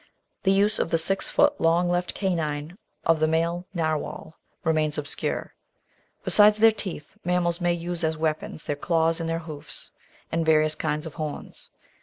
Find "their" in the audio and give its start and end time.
6.57-6.71, 8.63-8.75, 9.29-9.37